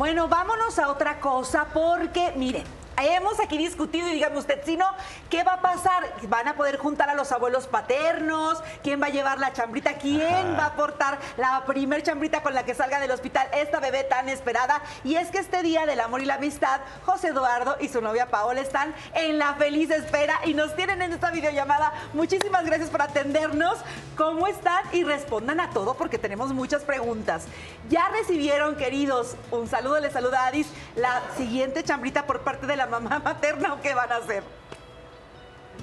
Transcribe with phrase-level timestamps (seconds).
[0.00, 2.64] Bueno, vámonos a otra cosa porque, miren,
[3.00, 4.86] hemos aquí discutido y dígame usted, si no,
[5.28, 6.14] ¿qué va a pasar?
[6.28, 8.62] ¿Van a poder juntar a los abuelos paternos?
[8.82, 9.94] ¿Quién va a llevar la chambrita?
[9.94, 14.04] ¿Quién va a aportar la primer chambrita con la que salga del hospital esta bebé
[14.04, 14.82] tan esperada?
[15.04, 18.30] Y es que este día del amor y la amistad, José Eduardo y su novia
[18.30, 21.92] Paola están en la feliz espera y nos tienen en esta videollamada.
[22.12, 23.78] Muchísimas gracias por atendernos.
[24.16, 24.84] ¿Cómo están?
[24.92, 27.44] Y respondan a todo porque tenemos muchas preguntas.
[27.88, 32.86] Ya recibieron, queridos, un saludo, les saluda Adis, la siguiente chambrita por parte de la
[32.90, 34.42] mamá materna o qué van a hacer?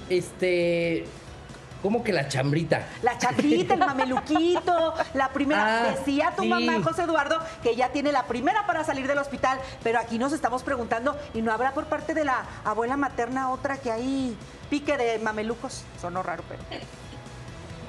[0.10, 1.06] Este.
[1.82, 2.88] ¿Cómo que la chambrita?
[3.04, 5.84] La chambrita, el mameluquito, la primera.
[5.84, 6.50] Ah, Decía tu sí.
[6.50, 10.34] mamá, José Eduardo, que ya tiene la primera para salir del hospital, pero aquí nos
[10.34, 14.36] estamos preguntando, ¿y no habrá por parte de la abuela materna otra que hay
[14.72, 15.84] pique de mamelucos?
[16.02, 16.64] Sonó raro, pero.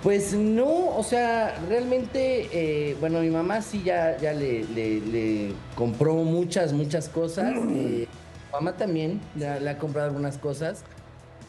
[0.03, 5.53] Pues no, o sea, realmente, eh, bueno, mi mamá sí ya, ya le, le- le
[5.75, 7.53] compró muchas, muchas cosas.
[7.71, 8.07] eh,
[8.53, 10.83] mamá también le ha comprado algunas cosas.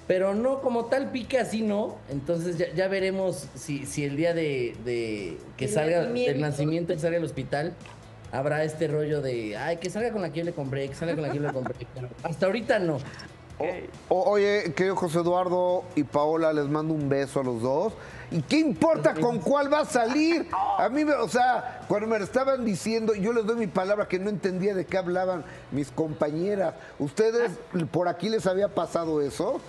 [0.07, 1.97] Pero no, como tal pique así no.
[2.09, 6.31] Entonces ya, ya veremos si, si el día de, de que El salga nacimiento.
[6.31, 7.73] del nacimiento, que salga del hospital,
[8.31, 11.13] habrá este rollo de, ay, que salga con la que yo le compré, que salga
[11.13, 11.75] con la que yo le compré.
[11.93, 12.97] Pero hasta ahorita no.
[14.07, 17.93] O- oye, querido José Eduardo y Paola, les mando un beso a los dos.
[18.31, 20.47] ¿Y qué importa con cuál va a salir?
[20.77, 24.07] A mí, me- o sea, cuando me lo estaban diciendo, yo les doy mi palabra
[24.07, 26.75] que no entendía de qué hablaban mis compañeras.
[26.99, 27.51] ¿Ustedes
[27.91, 29.59] por aquí les había pasado eso?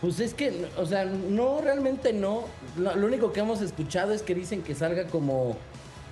[0.00, 2.42] Pues es que, o sea, no, realmente no.
[2.76, 5.56] Lo, lo único que hemos escuchado es que dicen que salga como Un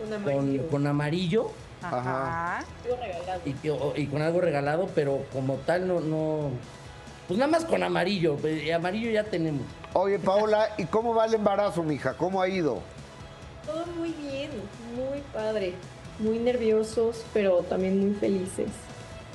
[0.09, 0.69] con, amarillo.
[0.69, 1.51] con amarillo
[1.85, 2.59] Ajá.
[2.59, 3.41] Algo regalado.
[3.97, 6.51] y, y con algo regalado, pero como tal no, no.
[7.29, 8.37] Pues nada más con amarillo.
[8.47, 9.63] y amarillo ya tenemos.
[9.95, 12.15] Oye, Paola, ¿y cómo va el embarazo, mija?
[12.15, 12.81] ¿Cómo ha ido?
[13.67, 14.51] Todo muy bien,
[14.97, 15.75] muy padre.
[16.19, 18.69] Muy nerviosos, pero también muy felices.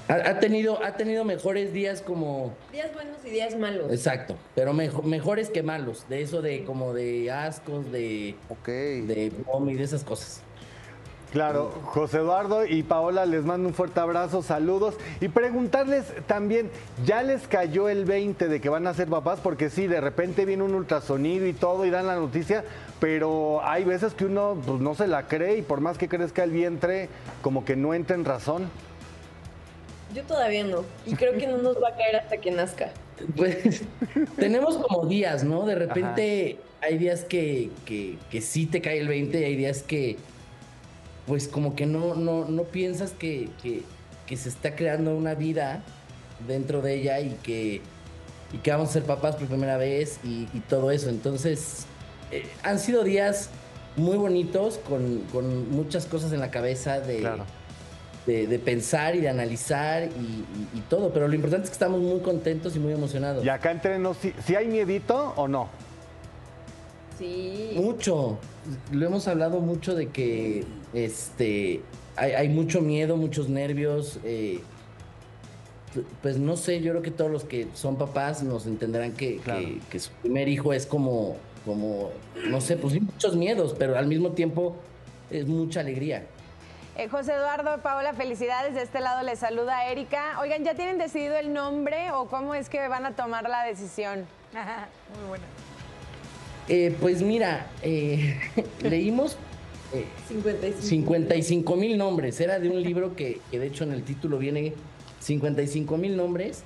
[0.10, 2.54] Ha, ha tenido, ha tenido mejores días como.
[2.72, 3.92] Días buenos y días malos.
[3.92, 6.06] Exacto, pero mejo- mejores que malos.
[6.08, 8.68] De eso de como de ascos, de, Ok.
[8.68, 9.32] de
[9.68, 10.42] y de esas cosas.
[11.32, 16.72] Claro, José Eduardo y Paola les mando un fuerte abrazo, saludos y preguntarles también,
[17.06, 19.40] ¿ya les cayó el 20 de que van a ser papás?
[19.44, 22.64] Porque sí, de repente viene un ultrasonido y todo y dan la noticia,
[23.02, 26.44] pero hay veces que uno pues, no se la cree y por más que crezca
[26.44, 27.10] el vientre,
[27.42, 28.70] como que no entra en razón.
[30.16, 30.86] Yo todavía no.
[31.06, 32.92] Y creo que no nos va a caer hasta que nazca.
[33.36, 33.84] Pues
[34.38, 35.66] tenemos como días, ¿no?
[35.66, 39.84] De repente hay días que, que, que sí te cae el 20 y hay días
[39.84, 40.16] que
[41.28, 43.84] pues como que no, no, no piensas que, que,
[44.26, 45.84] que se está creando una vida
[46.48, 47.82] dentro de ella y que,
[48.54, 51.10] y que vamos a ser papás por primera vez y, y todo eso.
[51.10, 51.86] Entonces
[52.32, 53.50] eh, han sido días
[53.98, 57.44] muy bonitos con, con muchas cosas en la cabeza de, Claro.
[58.26, 61.12] de, de pensar y de analizar y, y- y todo.
[61.12, 63.44] Pero lo importante es que estamos muy contentos y muy emocionados.
[63.44, 65.68] Y acá entre nos, ¿sí, sí hay miedito o no?
[67.18, 67.72] Sí.
[67.76, 68.38] Mucho.
[68.92, 70.64] Lo hemos hablado mucho de que
[70.94, 71.82] este
[72.16, 74.20] hay, hay mucho miedo, muchos nervios.
[74.24, 74.62] eh,
[76.22, 79.62] pues no sé, yo creo que todos los que son papás nos entenderán que, Claro.
[79.62, 82.12] que- que su primer hijo es como, como,
[82.50, 84.76] no sé, pues sí, muchos miedos, pero al mismo tiempo
[85.32, 86.26] es mucha alegría.
[86.98, 88.74] Eh, José Eduardo, Paola, felicidades.
[88.76, 90.40] De este lado les saluda Erika.
[90.42, 94.26] Oigan, ¿ya tienen decidido el nombre o cómo es que van a tomar la decisión?
[95.20, 95.46] Muy buena.
[96.70, 98.38] Eh, pues mira, eh,
[98.82, 99.38] leímos
[99.94, 100.82] eh, 55.
[100.82, 102.40] 55 mil nombres.
[102.42, 104.74] Era de un libro que, que de hecho en el título viene
[105.22, 106.64] 55 mil nombres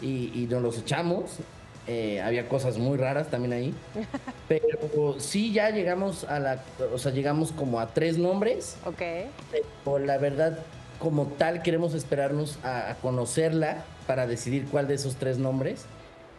[0.00, 1.38] y, y nos los echamos.
[1.86, 3.74] Eh, había cosas muy raras también ahí.
[4.48, 8.76] Pero sí ya llegamos a la, o sea, llegamos como a tres nombres.
[8.84, 9.02] Ok.
[9.50, 10.58] Pero la verdad,
[10.98, 15.86] como tal, queremos esperarnos a, a conocerla para decidir cuál de esos tres nombres.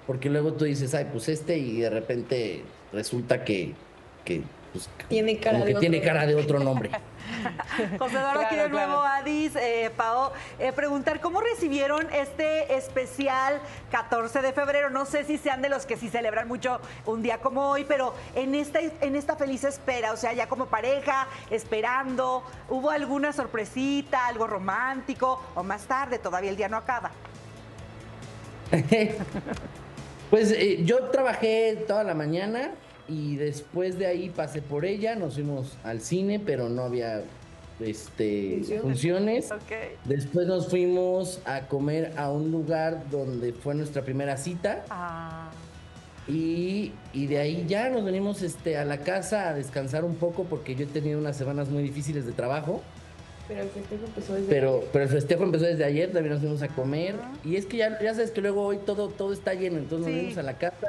[0.06, 3.74] Porque luego tú dices, ay, pues este, y de repente resulta que,
[4.26, 6.08] que, pues, Tiene cara como de que tiene otro.
[6.08, 6.92] cara de otro nombre.
[8.00, 9.22] José Eduardo, aquí de nuevo, claro.
[9.22, 14.90] Adis, eh, Pao, eh, preguntar cómo recibieron este especial 14 de febrero.
[14.90, 18.14] No sé si sean de los que sí celebran mucho un día como hoy, pero
[18.36, 24.28] en esta, en esta feliz espera, o sea, ya como pareja, esperando, ¿hubo alguna sorpresita,
[24.28, 26.20] algo romántico o más tarde?
[26.20, 27.12] Todavía el día no acaba.
[30.30, 32.72] Pues eh, yo trabajé toda la mañana
[33.08, 37.24] y después de ahí pasé por ella, nos fuimos al cine, pero no había
[37.80, 39.50] este, Funciones.
[40.06, 45.50] Después nos fuimos a comer a un lugar donde fue nuestra primera cita Ah,
[46.28, 50.44] y, y de ahí ya nos venimos este, a la casa a descansar un poco
[50.44, 52.82] porque yo he tenido unas semanas muy difíciles de trabajo.
[53.50, 56.62] Pero el festejo empezó desde Pero, pero el festejo empezó desde ayer, también nos fuimos
[56.62, 57.16] a comer.
[57.44, 60.12] Y es que ya, ya sabes que luego hoy todo, todo está lleno, entonces Sí.
[60.14, 60.88] nos fuimos a la casa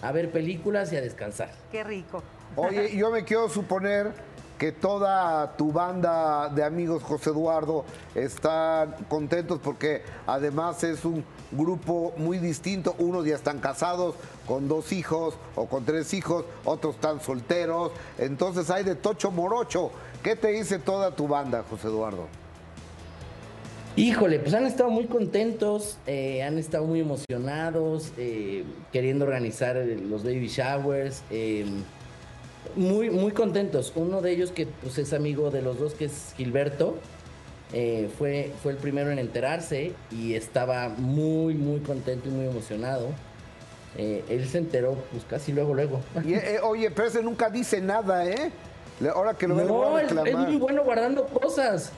[0.00, 1.50] a ver películas y a descansar.
[1.72, 2.22] Qué rico.
[2.56, 4.12] Oye, yo me quiero suponer
[4.58, 7.84] que toda tu banda de amigos, José Eduardo,
[8.14, 12.94] están contentos porque además es un grupo muy distinto.
[12.98, 14.16] Unos ya están casados
[14.46, 17.92] con dos hijos o con tres hijos, otros están solteros.
[18.18, 19.92] Entonces hay de tocho morocho.
[20.22, 22.26] ¿Qué te dice toda tu banda, José Eduardo?
[23.96, 30.22] Híjole, pues han estado muy contentos, eh, han estado muy emocionados, eh, queriendo organizar los
[30.22, 31.66] baby showers, eh,
[32.76, 33.92] muy, muy contentos.
[33.96, 36.96] Uno de ellos que pues, es amigo de los dos, que es Gilberto,
[37.72, 43.08] eh, fue, fue el primero en enterarse y estaba muy, muy contento y muy emocionado.
[43.96, 46.00] Él se enteró pues casi luego, luego.
[46.24, 48.52] Y, oye, pero ese nunca dice nada, ¿eh?
[49.14, 51.92] Ahora que lo voy No, a él- es muy bueno guardando cosas.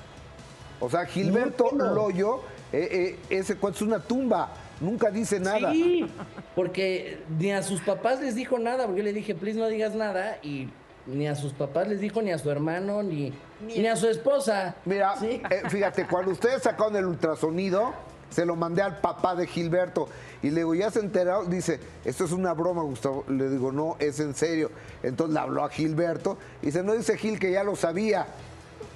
[0.80, 1.94] O sea, Gilberto bueno.
[1.94, 2.40] Loyo,
[2.72, 4.50] eh, eh, ese cuento es una tumba,
[4.80, 5.72] nunca dice nada.
[5.72, 6.06] Sí,
[6.54, 9.94] porque ni a sus papás les dijo nada, porque yo le dije, please no digas
[9.94, 10.68] nada, y
[11.06, 13.32] ni a sus papás les dijo, ni a su hermano, ni,
[13.66, 14.74] ni a su esposa.
[14.84, 15.42] Mira, Sí.
[15.50, 17.92] eh, fíjate, cuando ustedes sacaron el ultrasonido,
[18.30, 20.08] se lo mandé al papá de Gilberto
[20.42, 21.44] y le digo, ¿ya se enterado?
[21.44, 23.24] Dice, esto es una broma, Gustavo.
[23.28, 24.70] Le digo, no, es en serio.
[25.02, 28.26] Entonces le habló a Gilberto y dice, no dice Gil que ya lo sabía.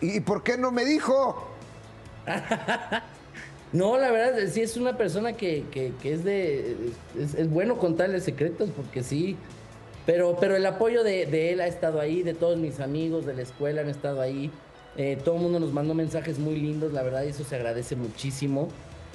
[0.00, 1.48] ¿Y, por qué no me dijo?
[3.72, 6.76] No, la verdad, sí es una persona que, que- es de.
[7.18, 9.36] Es, bueno contarle secretos, porque sí.
[10.06, 13.34] Pero, pero el apoyo de, de él ha estado ahí, de todos mis amigos de
[13.34, 14.52] la escuela han estado ahí.
[14.96, 17.96] Eh, todo el mundo nos mandó mensajes muy lindos, la verdad, y eso se agradece
[17.96, 18.68] muchísimo.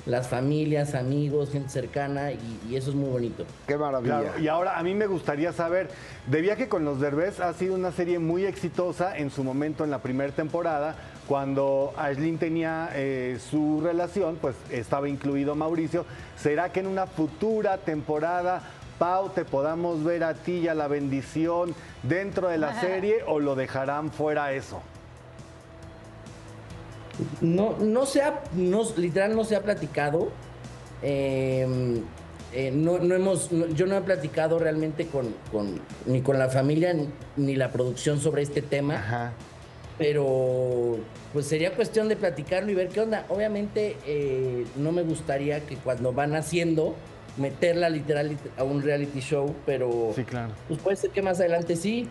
[0.06, 3.46] Las familias, amigos, gente cercana, y, y eso es muy bonito.
[3.68, 4.22] Qué maravilla.
[4.22, 5.90] Claro, y ahora a mí me gustaría saber,
[6.28, 9.92] De Viaje con los Derbez ha sido una serie muy exitosa en su momento en
[9.92, 10.96] la primera temporada,
[11.30, 16.06] cuando Aislinn tenía eh, su relación, pues estaba incluido Mauricio.
[16.36, 18.64] ¿Será que en una futura temporada,
[18.98, 23.40] Pau, te podamos ver a ti y a la bendición dentro de la serie o
[23.40, 24.82] lo dejarán fuera eso?
[27.42, 30.30] No, no se ha, no, literal no se ha platicado.
[31.02, 32.02] Eh,
[32.54, 36.50] eh, no, no hemos, no- yo no he platicado realmente con, con- ni con la
[36.50, 37.08] familia ni,
[37.38, 39.34] ni la producción sobre este tema, Ajá.
[39.98, 40.98] pero
[41.32, 43.26] pues sería cuestión de platicarlo y ver qué onda.
[43.30, 46.96] Obviamente eh, no me gustaría que cuando van haciendo
[47.38, 50.54] meterla literal a un reality show, pero Sí, claro.
[50.68, 52.08] pues puede ser que más adelante sí.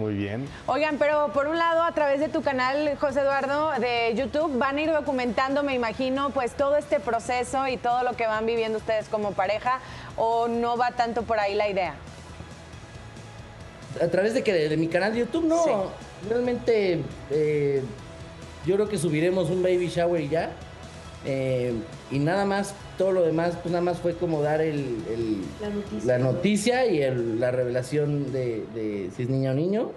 [0.00, 0.48] Muy bien.
[0.66, 4.78] Oigan, pero por un lado, a través de tu canal, José Eduardo, de YouTube, van
[4.78, 8.78] a ir documentando, me imagino, pues todo este proceso y todo lo que van viviendo
[8.78, 9.78] ustedes como pareja,
[10.16, 11.96] o no va tanto por ahí la idea.
[14.00, 15.70] a través de que de, de mi canal de YouTube no Sí.
[16.30, 17.82] realmente eh,
[18.64, 20.50] yo creo que subiremos un baby shower y ya
[21.26, 21.74] Eh,
[22.10, 24.78] y nada más todo lo demás pues nada más fue como dar el,
[25.10, 26.06] el- La noticia.
[26.06, 29.90] la noticia y el- la revelación de, de si es niña o niño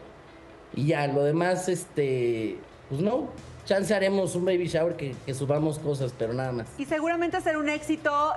[0.75, 2.58] y ya lo demás este
[2.90, 3.30] pues no
[3.65, 7.57] chance haremos un baby shower que, que subamos cosas pero nada más Y seguramente será
[7.57, 8.33] un éxito,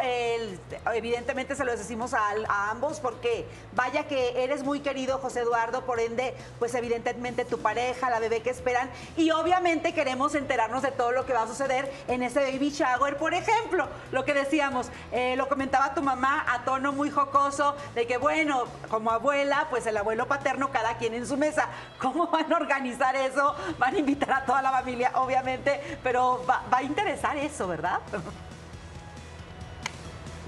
[0.95, 5.85] evidentemente se lo decimos a, a ambos, porque vaya que eres muy querido, José Eduardo,
[5.85, 10.91] por ende, pues evidentemente tu pareja, la bebé que esperan, y obviamente queremos enterarnos de
[10.93, 13.17] todo lo que va a suceder en ese baby shower.
[13.17, 18.07] Por ejemplo, lo que decíamos, eh, lo comentaba tu mamá a tono muy jocoso, de
[18.07, 21.69] que bueno, como abuela, pues el abuelo paterno, cada quien en su mesa.
[22.01, 23.55] ¿Cómo van a organizar eso?
[23.79, 27.99] Van a invitar a toda la familia, obviamente, pero va, va a interesar eso, ¿verdad?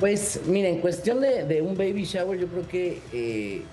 [0.00, 3.64] Pues miren, en cuestión de, de un baby shower, yo creo que eh,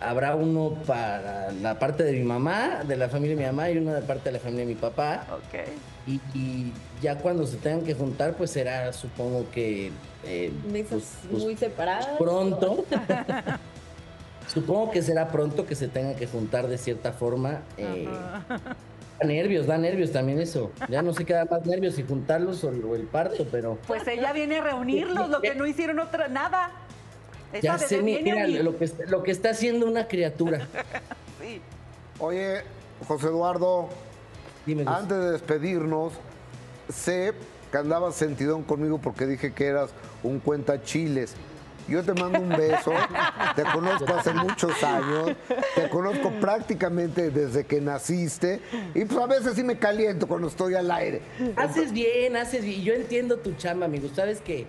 [0.00, 3.78] habrá uno para la parte de mi mamá, de la familia de mi mamá, y
[3.78, 5.24] uno de parte de la familia de mi papá.
[5.32, 5.68] Ok.
[6.08, 9.92] Y, y ya cuando se tengan que juntar, pues será, supongo que
[10.24, 10.52] eh,
[10.88, 12.08] pues- pues muy separadas.
[12.18, 12.84] pronto.
[14.52, 17.60] supongo que será pronto que se tengan que juntar de cierta forma.
[17.76, 18.08] eh,
[19.20, 20.70] da nervios, da nervios también eso.
[20.88, 23.78] Ya no sé qué da más nervios si juntarlos o, o el parto, pero.
[23.86, 26.70] Pues ella viene a reunirlos, lo que no hicieron otra nada.
[27.52, 30.66] Esa Ya sé, mira, lo que, está- lo que está haciendo una criatura.
[31.40, 31.62] Sí.
[32.18, 32.62] Oye,
[33.06, 33.88] José Eduardo,
[34.86, 36.12] antes de despedirnos,
[36.92, 37.32] sé
[37.70, 39.90] que andabas sentidón conmigo porque dije que eras
[40.24, 41.34] un cuenta chiles.
[41.88, 42.92] Yo te mando un beso,
[43.56, 45.32] te conozco hace muchos años,
[45.74, 48.60] te conozco prácticamente desde que naciste
[48.94, 51.22] y pues a veces sí me caliento cuando estoy al aire.
[51.56, 52.82] Haces bien, haces bien.
[52.82, 54.08] Yo entiendo tu chamba, amigo.
[54.14, 54.66] Sabes que,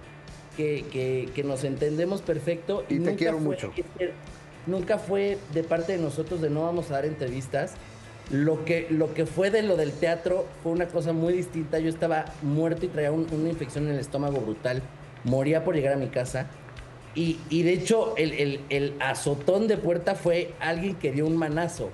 [0.55, 2.85] que, que- que nos entendemos perfecto.
[2.87, 3.73] Y te quiero fue- mucho.
[4.65, 7.73] Nunca fue de parte de nosotros de no vamos a dar entrevistas.
[8.31, 11.79] Lo que, lo que fue de lo del teatro fue una cosa muy distinta.
[11.79, 14.81] Yo estaba muerto y traía un- una infección en el estómago brutal.
[15.25, 16.47] Moría por llegar a mi casa.
[17.19, 21.35] Y, y de hecho, el, el- el azotón de puerta fue alguien que dio un
[21.35, 21.89] manazo.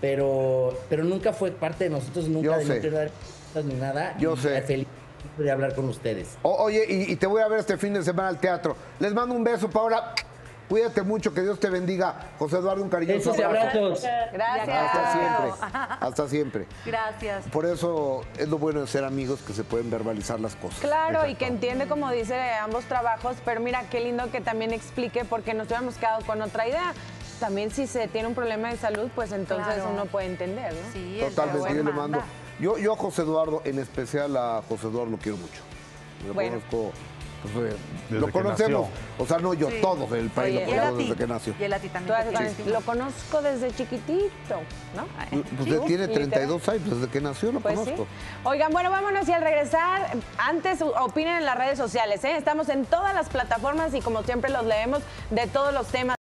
[0.00, 3.10] Pero, pero nunca fue parte de nosotros, nunca Yo de dar
[3.64, 4.16] ni nada.
[4.18, 4.60] Yo sé.
[4.62, 4.86] Feliz
[5.38, 6.36] de hablar con ustedes.
[6.42, 8.76] O- oye, y, y te voy a ver este fin de semana al teatro.
[9.00, 10.14] Les mando un beso, Paola.
[10.68, 12.14] Cuídate mucho, que Dios te bendiga.
[12.38, 13.78] José Eduardo, un cariñoso Besos y abrazo.
[13.78, 14.02] abrazos.
[14.32, 14.68] Gracias.
[14.94, 15.66] Hasta siempre.
[16.00, 16.66] Hasta siempre.
[16.86, 17.44] Gracias.
[17.52, 20.80] Por eso es lo bueno de ser amigos, que se pueden verbalizar las cosas.
[20.80, 25.24] Claro, y que entiende, como dice, ambos trabajos, pero mira, qué lindo que también explique,
[25.24, 26.94] porque nos hubiéramos quedado con otra idea.
[27.38, 29.90] También si se tiene un problema de salud, pues entonces Claro.
[29.92, 30.92] uno puede entender, ¿no?
[30.92, 32.22] Sí, Totalmente, yo le mando.
[32.60, 35.60] Yo, yo a José Eduardo, en especial a José Eduardo, lo quiero mucho.
[36.26, 36.60] Lo Bueno.
[36.60, 36.92] conozco,
[37.42, 37.76] pues, eh,
[38.10, 38.88] lo conocemos.
[39.18, 39.78] O sea, no yo, Sí.
[39.80, 41.54] todos el país Oye, lo conocemos desde que nació.
[41.58, 42.56] Y él a ti Tú también.
[42.58, 42.70] mucho.
[42.70, 44.56] Lo conozco desde chiquitito,
[44.96, 45.06] ¿no?
[45.30, 46.30] Pues Sí, él tiene literal.
[46.30, 47.84] 32 años, desde que nació lo Pues sí.
[47.84, 48.06] conozco.
[48.44, 52.36] Oigan, bueno, vámonos y al regresar, antes opinen en las redes sociales, ¿eh?
[52.36, 56.16] Estamos en todas las plataformas y como siempre los leemos de todos los temas.